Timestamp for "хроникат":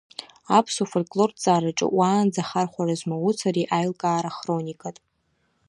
4.35-4.97